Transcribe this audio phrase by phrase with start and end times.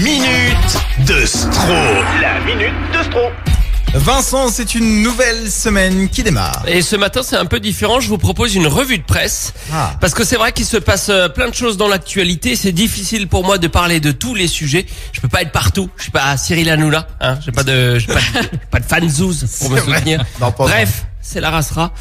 [0.00, 1.74] minute de Stro.
[2.22, 3.20] La minute de Stro.
[3.92, 6.62] Vincent, c'est une nouvelle semaine qui démarre.
[6.66, 8.00] Et ce matin, c'est un peu différent.
[8.00, 9.52] Je vous propose une revue de presse.
[9.72, 9.94] Ah.
[10.00, 12.56] Parce que c'est vrai qu'il se passe euh, plein de choses dans l'actualité.
[12.56, 14.86] C'est difficile pour moi de parler de tous les sujets.
[15.12, 15.90] Je peux pas être partout.
[15.96, 17.06] Je suis pas Cyril Hanouna.
[17.20, 17.38] Hein.
[17.44, 20.24] J'ai pas de, j'ai pas de, pas de fanzouz pour me soutenir.
[20.40, 21.04] Non, Bref.
[21.22, 21.92] C'est la racera.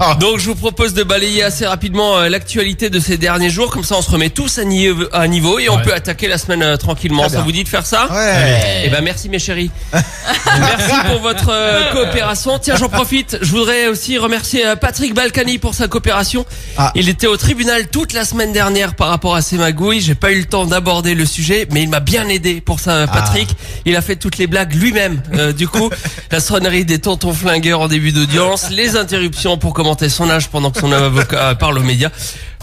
[0.00, 0.14] Ah.
[0.20, 3.70] Donc je vous propose de balayer assez rapidement euh, l'actualité de ces derniers jours.
[3.70, 6.38] Comme ça, on se remet tous à niveau, à niveau et on peut attaquer la
[6.38, 7.22] semaine euh, tranquillement.
[7.22, 7.44] Très Ça bien.
[7.44, 8.82] vous dit de faire ça Ouais.
[8.84, 9.70] eh ben merci mes chéris.
[9.92, 12.58] merci pour votre euh, coopération.
[12.58, 13.38] Tiens, j'en profite.
[13.42, 16.44] Je voudrais aussi remercier euh, Patrick Balkany pour sa coopération.
[16.76, 16.92] Ah.
[16.94, 20.00] Il était au tribunal toute la semaine dernière par rapport à ces magouilles.
[20.00, 23.06] J'ai pas eu le temps d'aborder le sujet, mais il m'a bien aidé pour ça,
[23.06, 23.48] Patrick.
[23.84, 25.22] Il a fait toutes les blagues lui-même.
[25.34, 25.90] Euh, du coup,
[26.30, 30.70] la sonnerie des tontons flingueurs en début d'audience, les interruptions pour commenter son âge pendant
[30.70, 32.08] que son avocat parle aux médias.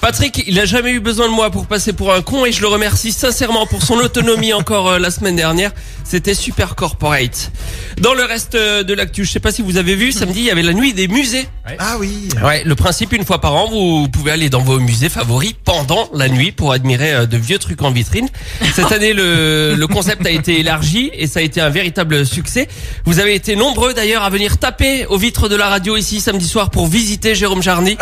[0.00, 2.62] Patrick, il a jamais eu besoin de moi pour passer pour un con et je
[2.62, 5.72] le remercie sincèrement pour son autonomie encore euh, la semaine dernière.
[6.04, 7.52] C'était super corporate.
[8.00, 10.44] Dans le reste euh, de l'actu, je sais pas si vous avez vu, samedi il
[10.46, 11.46] y avait la nuit des musées.
[11.78, 12.28] Ah oui.
[12.42, 16.08] Ouais, le principe une fois par an, vous pouvez aller dans vos musées favoris pendant
[16.14, 18.28] la nuit pour admirer euh, de vieux trucs en vitrine.
[18.74, 22.68] Cette année, le, le concept a été élargi et ça a été un véritable succès.
[23.04, 26.48] Vous avez été nombreux d'ailleurs à venir taper aux vitres de la radio ici samedi
[26.48, 27.98] soir pour visiter Jérôme Jarny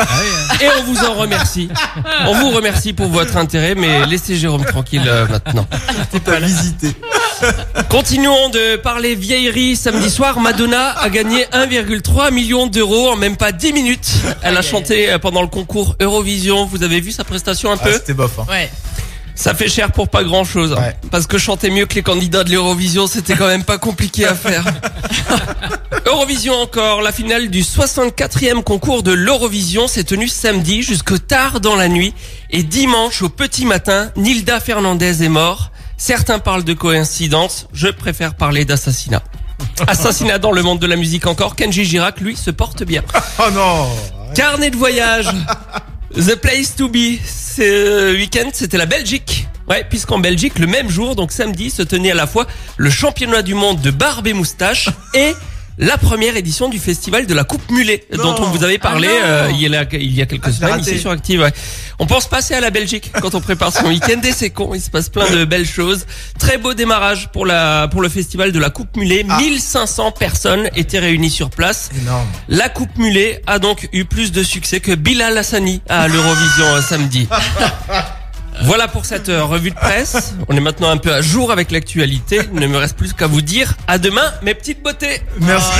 [0.60, 1.68] et on vous en remercie.
[2.26, 5.66] On vous remercie pour votre intérêt, mais laissez Jérôme tranquille euh, maintenant.
[6.24, 6.94] T'as visité.
[7.88, 9.76] Continuons de parler vieillerie.
[9.76, 14.10] Samedi soir, Madonna a gagné 1,3 million d'euros en même pas 10 minutes.
[14.42, 16.66] Elle a chanté euh, pendant le concours Eurovision.
[16.66, 17.92] Vous avez vu sa prestation un Ah, peu?
[17.92, 18.38] c'était bof.
[18.40, 18.46] Hein.
[18.48, 18.70] Ouais.
[19.38, 20.72] Ça fait cher pour pas grand chose.
[20.72, 20.96] Ouais.
[21.12, 24.34] Parce que chanter mieux que les candidats de l'Eurovision, c'était quand même pas compliqué à
[24.34, 24.64] faire.
[26.06, 31.76] Eurovision encore, la finale du 64e concours de l'Eurovision s'est tenue samedi jusque tard dans
[31.76, 32.14] la nuit.
[32.50, 35.70] Et dimanche au petit matin, Nilda Fernandez est mort.
[35.96, 39.22] Certains parlent de coïncidence, je préfère parler d'assassinat.
[39.86, 43.04] Assassinat dans le monde de la musique encore, Kenji Girac, lui, se porte bien.
[43.38, 43.86] Oh non.
[44.34, 45.28] Carnet de voyage.
[46.18, 47.20] The place to be.
[47.24, 49.46] Ce week-end, c'était la Belgique.
[49.68, 53.42] Ouais, puisqu'en Belgique, le même jour, donc samedi, se tenait à la fois le championnat
[53.42, 55.34] du monde de barbe et moustache et
[55.78, 59.20] la première édition du festival de la Coupe Mulet, dont on vous avait parlé Ah
[59.20, 59.26] non.
[59.26, 60.90] euh, il, y a, il y a quelques Ah, je l'ai semaines raté.
[60.92, 61.40] ici sur Active.
[61.40, 61.52] ouais.
[62.00, 64.80] On pense passer à la Belgique quand on prépare son week-end et c'est con, il
[64.80, 66.06] se passe plein de belles choses.
[66.38, 69.24] Très beau démarrage pour la pour le festival de la Coupe Mulet.
[69.28, 69.38] Ah.
[69.38, 71.90] 1500 personnes étaient réunies sur place.
[72.00, 72.26] Énorme.
[72.48, 76.80] La Coupe Mulet a donc eu plus de succès que Bilal Hassani à l'Eurovision euh,
[76.82, 77.28] samedi.
[78.64, 80.34] Voilà pour cette euh, revue de presse.
[80.48, 82.40] On est maintenant un peu à jour avec l'actualité.
[82.52, 85.22] Il ne me reste plus qu'à vous dire à demain, mes petites beautés.
[85.40, 85.70] Merci.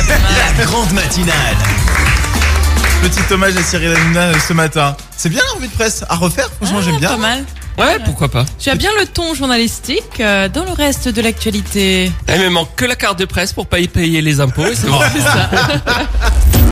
[0.59, 1.56] La grande matinale.
[3.03, 4.97] Petit hommage à Cyril Hanouna euh, ce matin.
[5.17, 6.49] C'est bien la revue de presse à refaire.
[6.56, 7.11] Franchement, j'aime bien.
[7.11, 7.44] Pas mal.
[7.78, 8.44] Ouais, pourquoi pas.
[8.59, 12.11] Tu as bien le ton journalistique euh, dans le reste de l'actualité.
[12.28, 14.67] Il me manque que la carte de presse pour pas y payer les impôts.
[14.67, 14.99] et c'est bon.
[15.12, 15.49] C'est ça.